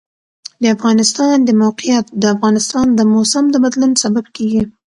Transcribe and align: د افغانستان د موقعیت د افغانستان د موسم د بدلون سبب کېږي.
د 0.61 0.65
افغانستان 0.75 1.35
د 1.47 1.49
موقعیت 1.63 2.05
د 2.21 2.23
افغانستان 2.35 2.85
د 2.93 3.01
موسم 3.13 3.43
د 3.51 3.55
بدلون 3.63 3.91
سبب 4.03 4.25
کېږي. 4.37 4.63